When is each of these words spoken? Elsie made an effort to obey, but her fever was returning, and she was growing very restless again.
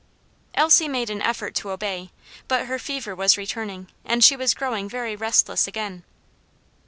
Elsie 0.55 0.87
made 0.87 1.11
an 1.11 1.21
effort 1.21 1.53
to 1.53 1.69
obey, 1.69 2.09
but 2.47 2.65
her 2.65 2.79
fever 2.79 3.13
was 3.13 3.37
returning, 3.37 3.87
and 4.03 4.23
she 4.23 4.35
was 4.35 4.55
growing 4.55 4.89
very 4.89 5.15
restless 5.15 5.67
again. 5.67 6.01